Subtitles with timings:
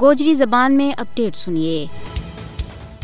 [0.00, 1.86] گوجری زبان میں اپڈیٹ سنیے۔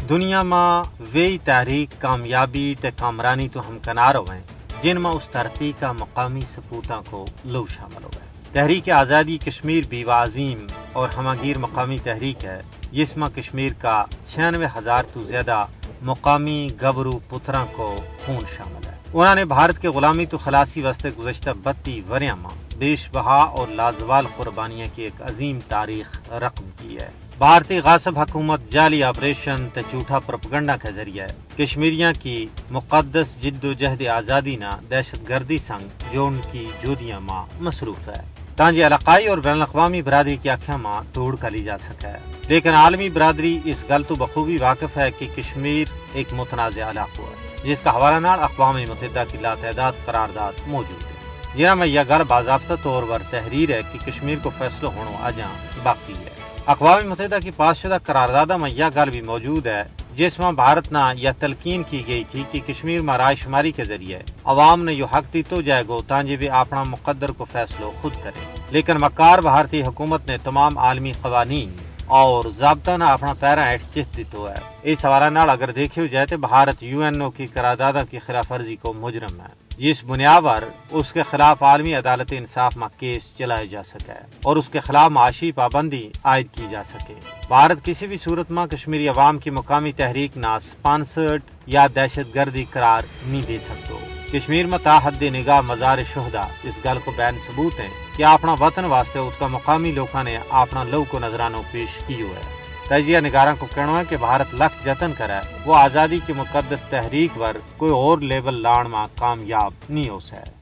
[0.08, 4.40] دنیا میں وہی تحریک کامیابی تے کامرانی تو ہم کنار ہوئے
[4.82, 10.12] جن میں اس ترقی کا مقامی سپوتوں کو لو شامل ہوئے تحریک آزادی کشمیر بیوہ
[10.12, 12.60] عظیم اور ہماگیر مقامی تحریک ہے،
[12.92, 15.64] جس میں کشمیر کا چھیانوے ہزار تو زیادہ
[16.02, 17.94] مقامی گبرو پترا کو
[18.26, 22.56] خون شامل ہے۔ انہوں نے بھارت کے غلامی تو خلاصی واسطے گزشتہ بتی وریاں ماں
[22.80, 27.08] بیش بہا اور لازوال قربانیاں کی ایک عظیم تاریخ رقم کی ہے۔
[27.38, 31.26] بھارتی غاصب حکومت جعلی آپریشن تے جھوٹا پروپگنڈا کے ذریعے
[31.58, 37.20] کشمیریاں کی مقدس جد و جہد آزادی نہ دہشت گردی سنگ جو ان کی جودیاں
[37.20, 38.22] ماں مصروف ہے۔
[38.56, 42.18] تانجی علاقائی اور بین الاقوامی برادری کی آنکھیں ماں توڑ کا لی جا سکا ہے۔
[42.48, 47.68] لیکن عالمی برادری اس گل تو بخوبی واقف ہے کہ کشمیر ایک متنازع علاقہ ہے،
[47.68, 51.09] جس کا حوالہ نال اقوام متحدہ کی لاتعداد قرارداد موجود ہے۔
[51.56, 55.48] جہاں میں یہ گل باضابطہ طور پر تحریر ہے کہ کشمیر کو فیصلہ ہونا اجاں
[55.82, 56.30] باقی ہے۔
[56.66, 59.84] اقوام متحدہ کی پاس شدہ قراردادہ میں یہ گل بھی موجود ہے،
[60.16, 63.84] جس میں بھارت نہ یہ تلقین کی گئی تھی کہ کشمیر میں رائے شماری کے
[63.84, 67.86] ذریعے عوام نے یہ حق دی تو جائے گو تانجے بھی اپنا مقدر کو فیصلہ
[68.00, 71.74] خود کرے۔ لیکن مکار بھارتی حکومت نے تمام عالمی قوانین
[72.10, 76.26] اور ضابطہ نے اپنا پیرا ہیٹ چت دیتو ہے۔ اس حوالہ نال اگر دیکھو جائے
[76.26, 80.42] تو بھارت یو این او کی قراردادہ کی خلاف ورزی کو مجرم ہے، جس بنیاد
[80.42, 84.12] پر اس کے خلاف عالمی عدالت انصاف میں کیس چلایا جا سکے
[84.44, 87.14] اور اس کے خلاف معاشی پابندی عائد کی جا سکے۔
[87.48, 91.42] بھارت کسی بھی صورت میں کشمیری عوام کی مقامی تحریک نہ اسپانسرڈ
[91.72, 93.90] یا دہشت گردی قرار نہیں دے سکتے
[94.32, 98.84] کشمیر میں تاحد نگاہ مزار شہدا اس گل کو بین ثبوت ہے کہ اپنا وطن
[98.84, 103.54] واسطے اس کا مقامی لوکاں نے اپنا لو کو نظرانہ پیش کی ہے۔ تجزیہ نگاراں
[103.58, 107.92] کو کہنا ہے کہ بھارت لکھ جتن کرے، وہ آزادی کی مقدس تحریک پر کوئی
[107.92, 110.59] اور لیول لان میں کامیاب نہیں ہو سکے۔